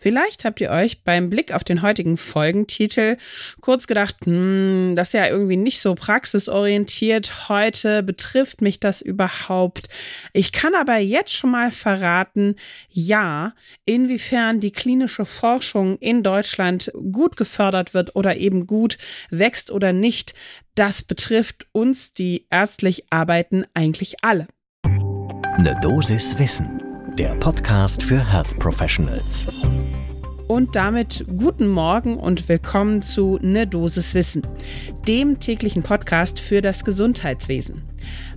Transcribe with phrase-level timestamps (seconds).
[0.00, 3.16] Vielleicht habt ihr euch beim Blick auf den heutigen Folgentitel
[3.60, 7.48] kurz gedacht, hm, das ist ja irgendwie nicht so praxisorientiert.
[7.48, 9.88] Heute betrifft mich das überhaupt.
[10.32, 12.54] Ich kann aber jetzt schon mal verraten,
[12.88, 18.98] ja, inwiefern die klinische Forschung in Deutschland gut gefördert wird oder eben gut
[19.30, 20.34] wächst oder nicht,
[20.74, 24.46] das betrifft uns, die ärztlich arbeiten, eigentlich alle.
[24.84, 26.87] Eine Dosis Wissen
[27.18, 29.48] der Podcast für Health Professionals.
[30.46, 34.42] Und damit guten Morgen und willkommen zu Ne Dosis Wissen,
[35.08, 37.82] dem täglichen Podcast für das Gesundheitswesen.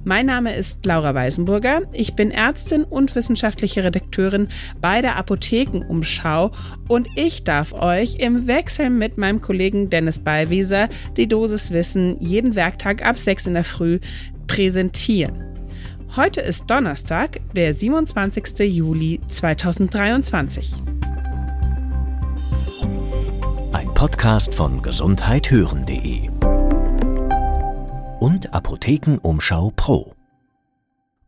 [0.03, 1.83] Mein Name ist Laura Weisenburger.
[1.93, 4.47] Ich bin Ärztin und wissenschaftliche Redakteurin
[4.81, 6.49] bei der Apothekenumschau
[6.87, 12.55] und ich darf euch im Wechsel mit meinem Kollegen Dennis Ballwieser die Dosis Wissen jeden
[12.55, 13.99] Werktag ab 6 in der Früh
[14.48, 15.51] präsentieren.
[16.17, 18.59] Heute ist Donnerstag, der 27.
[18.70, 20.73] Juli 2023.
[23.71, 26.29] Ein Podcast von gesundheithören.de
[28.20, 30.13] und Apothekenumschau Pro.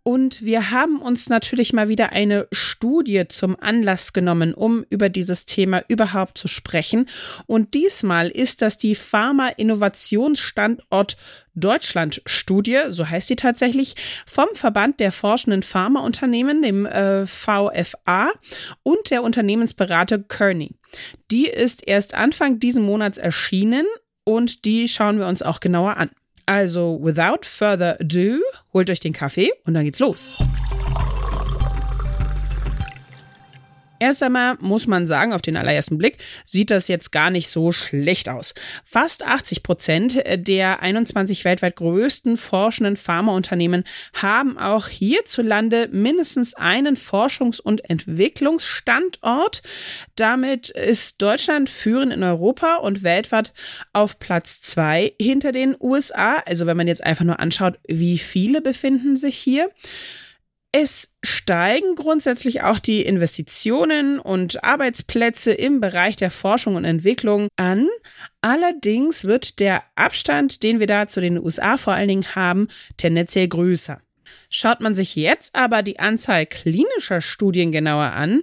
[0.06, 5.46] Und wir haben uns natürlich mal wieder eine Studie zum Anlass genommen, um über dieses
[5.46, 7.08] Thema überhaupt zu sprechen.
[7.46, 11.16] Und diesmal ist das die Pharma-Innovationsstandort
[11.56, 13.96] Deutschland Studie, so heißt sie tatsächlich,
[14.26, 18.30] vom Verband der forschenden Pharmaunternehmen, dem äh, VFA
[18.84, 20.76] und der Unternehmensberater Kearney.
[21.32, 23.86] Die ist erst Anfang diesen Monats erschienen
[24.26, 26.10] und die schauen wir uns auch genauer an.
[26.46, 28.40] Also, without further ado,
[28.74, 30.36] holt euch den Kaffee und dann geht's los.
[34.04, 37.72] Erst einmal muss man sagen, auf den allerersten Blick sieht das jetzt gar nicht so
[37.72, 38.54] schlecht aus.
[38.84, 47.62] Fast 80 Prozent der 21 weltweit größten forschenden Pharmaunternehmen haben auch hierzulande mindestens einen Forschungs-
[47.62, 49.62] und Entwicklungsstandort.
[50.18, 53.54] Damit ist Deutschland führend in Europa und weltweit
[53.94, 56.44] auf Platz zwei hinter den USA.
[56.46, 59.70] Also wenn man jetzt einfach nur anschaut, wie viele befinden sich hier.
[60.76, 67.88] Es steigen grundsätzlich auch die Investitionen und Arbeitsplätze im Bereich der Forschung und Entwicklung an.
[68.42, 73.48] Allerdings wird der Abstand, den wir da zu den USA vor allen Dingen haben, tendenziell
[73.48, 74.02] größer.
[74.50, 78.42] Schaut man sich jetzt aber die Anzahl klinischer Studien genauer an,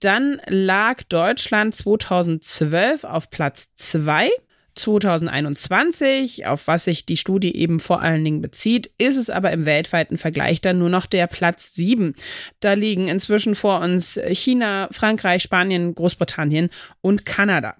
[0.00, 4.28] dann lag Deutschland 2012 auf Platz 2
[4.74, 9.66] 2021, auf was sich die Studie eben vor allen Dingen bezieht, ist es aber im
[9.66, 12.14] weltweiten Vergleich dann nur noch der Platz 7.
[12.60, 16.70] Da liegen inzwischen vor uns China, Frankreich, Spanien, Großbritannien
[17.00, 17.76] und Kanada.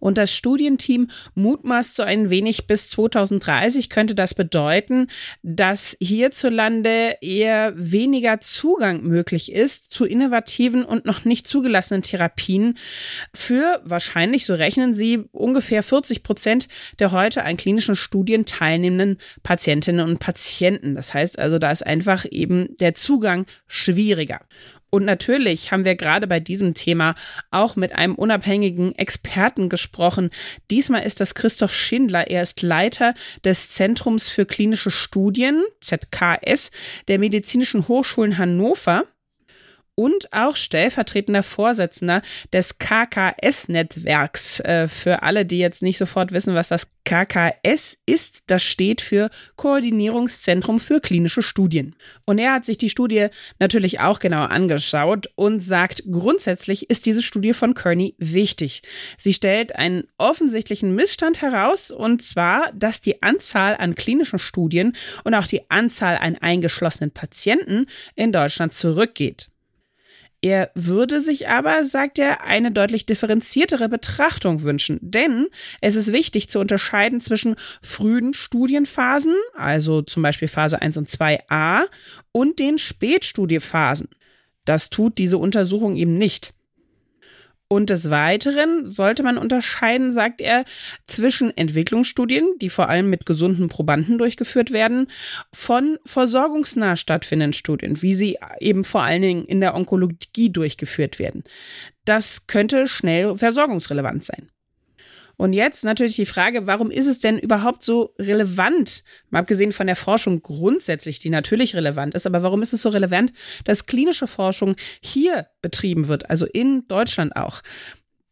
[0.00, 5.06] Und das Studienteam mutmaßt so ein wenig bis 2030 könnte das bedeuten,
[5.42, 12.76] dass hierzulande eher weniger Zugang möglich ist zu innovativen und noch nicht zugelassenen Therapien
[13.34, 16.68] für wahrscheinlich, so rechnen sie, ungefähr 40 Prozent
[16.98, 20.94] der heute an klinischen Studien teilnehmenden Patientinnen und Patienten.
[20.94, 24.40] Das heißt also, da ist einfach eben der Zugang schwieriger.
[24.90, 27.14] Und natürlich haben wir gerade bei diesem Thema
[27.50, 30.30] auch mit einem unabhängigen Experten gesprochen.
[30.70, 32.28] Diesmal ist das Christoph Schindler.
[32.28, 33.14] Er ist Leiter
[33.44, 36.70] des Zentrums für klinische Studien, ZKS,
[37.08, 39.04] der Medizinischen Hochschulen Hannover
[40.00, 42.22] und auch stellvertretender Vorsitzender
[42.54, 44.60] des KKS-Netzwerks.
[44.60, 49.28] Äh, für alle, die jetzt nicht sofort wissen, was das KKS ist, das steht für
[49.56, 51.96] Koordinierungszentrum für klinische Studien.
[52.24, 53.26] Und er hat sich die Studie
[53.58, 58.82] natürlich auch genauer angeschaut und sagt, grundsätzlich ist diese Studie von Kearney wichtig.
[59.18, 65.34] Sie stellt einen offensichtlichen Missstand heraus, und zwar, dass die Anzahl an klinischen Studien und
[65.34, 69.50] auch die Anzahl an eingeschlossenen Patienten in Deutschland zurückgeht.
[70.42, 75.48] Er würde sich aber, sagt er, eine deutlich differenziertere Betrachtung wünschen, denn
[75.82, 81.82] es ist wichtig zu unterscheiden zwischen frühen Studienphasen, also zum Beispiel Phase 1 und 2a,
[82.32, 84.08] und den Spätstudiephasen.
[84.64, 86.54] Das tut diese Untersuchung eben nicht.
[87.72, 90.64] Und des Weiteren sollte man unterscheiden, sagt er,
[91.06, 95.06] zwischen Entwicklungsstudien, die vor allem mit gesunden Probanden durchgeführt werden,
[95.54, 101.44] von versorgungsnah stattfindenden Studien, wie sie eben vor allen Dingen in der Onkologie durchgeführt werden.
[102.04, 104.50] Das könnte schnell versorgungsrelevant sein.
[105.40, 109.86] Und jetzt natürlich die Frage, warum ist es denn überhaupt so relevant, mal abgesehen von
[109.86, 113.32] der Forschung grundsätzlich, die natürlich relevant ist, aber warum ist es so relevant,
[113.64, 117.62] dass klinische Forschung hier betrieben wird, also in Deutschland auch?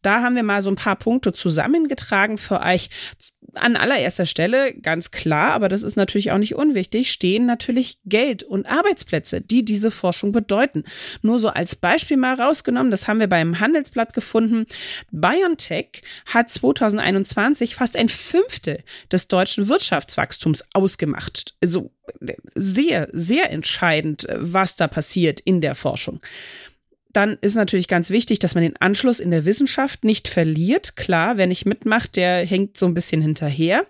[0.03, 2.91] Da haben wir mal so ein paar Punkte zusammengetragen für euch.
[3.55, 8.43] An allererster Stelle, ganz klar, aber das ist natürlich auch nicht unwichtig, stehen natürlich Geld
[8.43, 10.85] und Arbeitsplätze, die diese Forschung bedeuten.
[11.23, 14.67] Nur so als Beispiel mal rausgenommen, das haben wir beim Handelsblatt gefunden.
[15.11, 21.56] BioNTech hat 2021 fast ein Fünftel des deutschen Wirtschaftswachstums ausgemacht.
[21.62, 21.91] Also
[22.55, 26.21] sehr, sehr entscheidend, was da passiert in der Forschung
[27.12, 30.96] dann ist natürlich ganz wichtig, dass man den Anschluss in der Wissenschaft nicht verliert.
[30.96, 33.87] Klar, wer nicht mitmacht, der hängt so ein bisschen hinterher.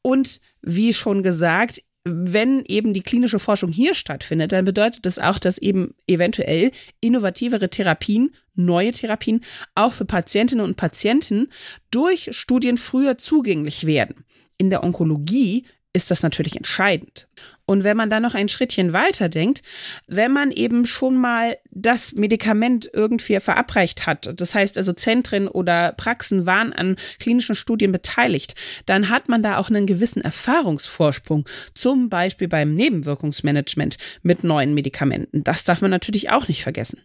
[0.00, 5.38] Und wie schon gesagt, wenn eben die klinische Forschung hier stattfindet, dann bedeutet das auch,
[5.38, 9.42] dass eben eventuell innovativere Therapien, neue Therapien
[9.74, 11.48] auch für Patientinnen und Patienten
[11.90, 14.24] durch Studien früher zugänglich werden.
[14.58, 17.28] In der Onkologie ist das natürlich entscheidend.
[17.66, 19.62] Und wenn man dann noch ein Schrittchen weiter denkt,
[20.06, 25.92] wenn man eben schon mal das Medikament irgendwie verabreicht hat, das heißt also Zentren oder
[25.92, 28.54] Praxen waren an klinischen Studien beteiligt,
[28.86, 35.44] dann hat man da auch einen gewissen Erfahrungsvorsprung, zum Beispiel beim Nebenwirkungsmanagement mit neuen Medikamenten.
[35.44, 37.00] Das darf man natürlich auch nicht vergessen.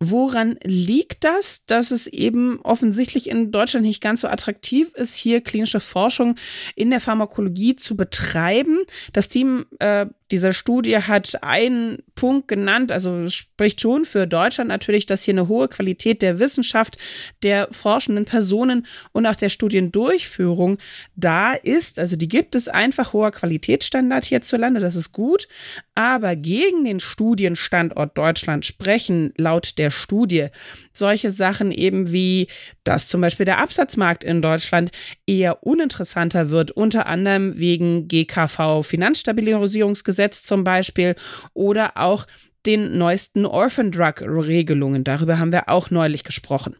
[0.00, 5.40] Woran liegt das, dass es eben offensichtlich in Deutschland nicht ganz so attraktiv ist, hier
[5.40, 6.36] klinische Forschung
[6.76, 8.78] in der Pharmakologie zu betreiben?
[9.12, 15.06] Das Team äh, dieser Studie hat einen Punkt genannt, also spricht schon für Deutschland natürlich,
[15.06, 16.98] dass hier eine hohe Qualität der Wissenschaft,
[17.42, 20.78] der forschenden Personen und auch der Studiendurchführung
[21.16, 21.98] da ist.
[21.98, 25.48] Also die gibt es einfach hoher Qualitätsstandard hierzulande, das ist gut.
[25.94, 30.48] Aber gegen den Studienstandort Deutschland sprechen laut der Studie
[30.92, 32.48] solche Sachen eben wie,
[32.84, 34.90] dass zum Beispiel der Absatzmarkt in Deutschland
[35.26, 41.14] eher uninteressanter wird, unter anderem wegen GKV Finanzstabilisierungsgesetz Gesetz zum Beispiel
[41.54, 42.26] oder auch
[42.66, 45.04] den neuesten Orphan Drug Regelungen.
[45.04, 46.74] Darüber haben wir auch neulich gesprochen.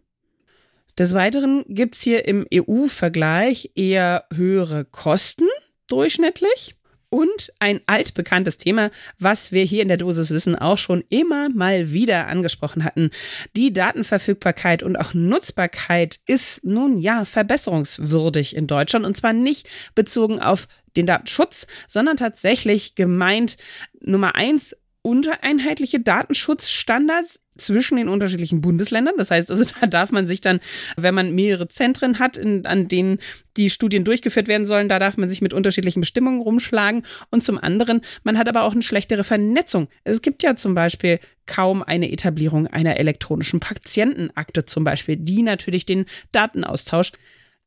[0.99, 5.47] Des Weiteren gibt es hier im EU-Vergleich eher höhere Kosten
[5.87, 6.75] durchschnittlich.
[7.11, 11.91] Und ein altbekanntes Thema, was wir hier in der Dosis Wissen auch schon immer mal
[11.91, 13.11] wieder angesprochen hatten.
[13.57, 20.39] Die Datenverfügbarkeit und auch Nutzbarkeit ist nun ja verbesserungswürdig in Deutschland und zwar nicht bezogen
[20.39, 20.69] auf
[20.99, 23.57] den Datenschutz, sondern tatsächlich gemeint
[24.01, 29.15] Nummer eins untereinheitliche Datenschutzstandards zwischen den unterschiedlichen Bundesländern.
[29.17, 30.61] Das heißt also, da darf man sich dann,
[30.97, 33.19] wenn man mehrere Zentren hat, in, an denen
[33.57, 37.05] die Studien durchgeführt werden sollen, da darf man sich mit unterschiedlichen Bestimmungen rumschlagen.
[37.31, 39.89] Und zum anderen, man hat aber auch eine schlechtere Vernetzung.
[40.05, 45.87] Es gibt ja zum Beispiel kaum eine Etablierung einer elektronischen Patientenakte zum Beispiel, die natürlich
[45.87, 47.13] den Datenaustausch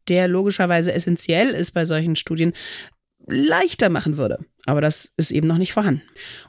[0.08, 2.54] der logischerweise essentiell ist bei solchen Studien,
[3.28, 4.40] leichter machen würde.
[4.66, 6.04] Aber das ist eben noch nicht vorhanden.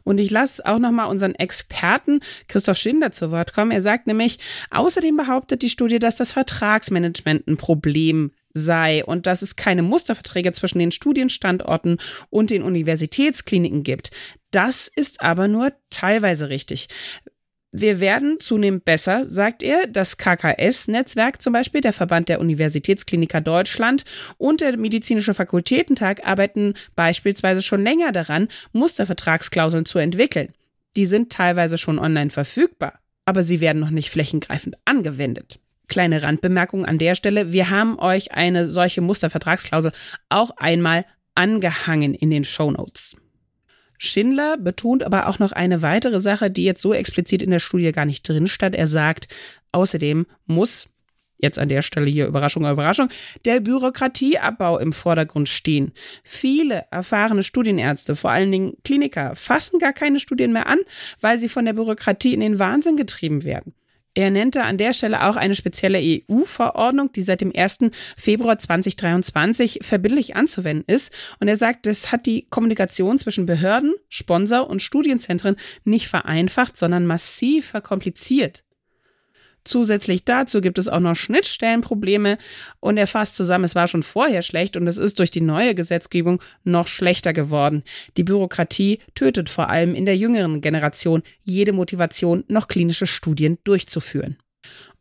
[0.05, 3.71] Und ich lasse auch nochmal unseren Experten Christoph Schinder zu Wort kommen.
[3.71, 4.39] Er sagt nämlich,
[4.71, 10.53] außerdem behauptet die Studie, dass das Vertragsmanagement ein Problem sei und dass es keine Musterverträge
[10.53, 11.99] zwischen den Studienstandorten
[12.29, 14.11] und den Universitätskliniken gibt.
[14.51, 16.89] Das ist aber nur teilweise richtig.
[17.75, 19.87] Wir werden zunehmend besser, sagt er.
[19.87, 24.05] Das KKS-Netzwerk zum Beispiel, der Verband der Universitätskliniker Deutschland
[24.37, 30.53] und der Medizinische Fakultätentag arbeiten beispielsweise schon länger daran, Mustervertragsklauseln zu entwickeln.
[30.97, 35.59] Die sind teilweise schon online verfügbar, aber sie werden noch nicht flächengreifend angewendet.
[35.89, 37.53] Kleine Randbemerkung an der Stelle.
[37.53, 39.93] Wir haben euch eine solche Mustervertragsklausel
[40.29, 43.17] auch einmal angehangen in den Show Notes.
[44.05, 47.93] Schindler betont aber auch noch eine weitere Sache, die jetzt so explizit in der Studie
[47.93, 48.75] gar nicht drin stand.
[48.75, 49.29] Er sagt,
[49.71, 50.89] außerdem muss
[51.39, 53.11] jetzt an der Stelle hier Überraschung, Überraschung,
[53.45, 55.93] der Bürokratieabbau im Vordergrund stehen.
[56.25, 60.79] Viele erfahrene Studienärzte, vor allen Dingen Kliniker, fassen gar keine Studien mehr an,
[61.21, 63.73] weil sie von der Bürokratie in den Wahnsinn getrieben werden.
[64.15, 67.91] Er nannte an der Stelle auch eine spezielle EU-Verordnung, die seit dem 1.
[68.17, 71.13] Februar 2023 verbindlich anzuwenden ist.
[71.41, 77.07] Und er sagt, das hat die Kommunikation zwischen Behörden, Sponsor und Studienzentren nicht vereinfacht, sondern
[77.07, 78.65] massiv verkompliziert.
[79.65, 82.39] Zusätzlich dazu gibt es auch noch Schnittstellenprobleme
[82.81, 85.75] und er fasst zusammen, es war schon vorher schlecht und es ist durch die neue
[85.75, 87.85] Gesetzgebung noch schlechter geworden.
[88.17, 94.37] Die Bürokratie tötet vor allem in der jüngeren Generation jede Motivation, noch klinische Studien durchzuführen.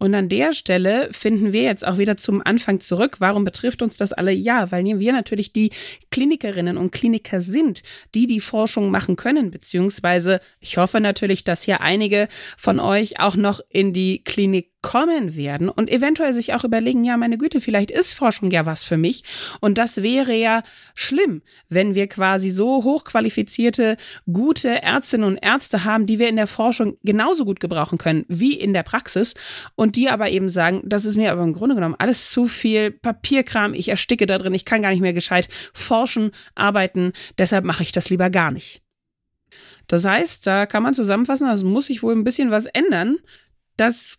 [0.01, 3.17] Und an der Stelle finden wir jetzt auch wieder zum Anfang zurück.
[3.19, 4.31] Warum betrifft uns das alle?
[4.31, 5.69] Ja, weil wir natürlich die
[6.09, 7.83] Klinikerinnen und Kliniker sind,
[8.15, 13.35] die die Forschung machen können, beziehungsweise ich hoffe natürlich, dass hier einige von euch auch
[13.35, 17.91] noch in die Klinik kommen werden und eventuell sich auch überlegen, ja, meine Güte, vielleicht
[17.91, 19.23] ist Forschung ja was für mich.
[19.59, 20.63] Und das wäre ja
[20.95, 23.97] schlimm, wenn wir quasi so hochqualifizierte,
[24.31, 28.53] gute Ärztinnen und Ärzte haben, die wir in der Forschung genauso gut gebrauchen können wie
[28.53, 29.35] in der Praxis
[29.75, 32.45] und und die aber eben sagen, das ist mir aber im Grunde genommen alles zu
[32.45, 37.65] viel Papierkram, ich ersticke da drin, ich kann gar nicht mehr gescheit forschen, arbeiten, deshalb
[37.65, 38.81] mache ich das lieber gar nicht.
[39.87, 43.17] Das heißt, da kann man zusammenfassen, also muss sich wohl ein bisschen was ändern.
[43.75, 44.17] Das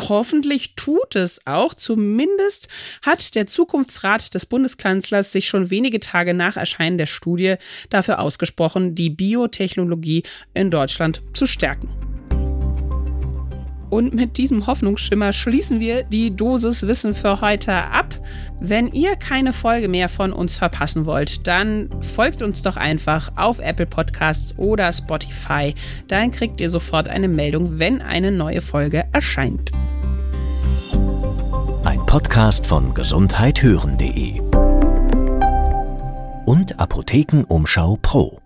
[0.00, 1.74] hoffentlich tut es auch.
[1.74, 2.68] Zumindest
[3.02, 7.56] hat der Zukunftsrat des Bundeskanzlers sich schon wenige Tage nach Erscheinen der Studie
[7.90, 10.22] dafür ausgesprochen, die Biotechnologie
[10.54, 12.09] in Deutschland zu stärken.
[13.90, 18.14] Und mit diesem Hoffnungsschimmer schließen wir die Dosis Wissen für heute ab.
[18.60, 23.58] Wenn ihr keine Folge mehr von uns verpassen wollt, dann folgt uns doch einfach auf
[23.58, 25.74] Apple Podcasts oder Spotify.
[26.06, 29.72] Dann kriegt ihr sofort eine Meldung, wenn eine neue Folge erscheint.
[31.84, 34.40] Ein Podcast von gesundheithören.de
[36.46, 38.39] und Apothekenumschau Pro.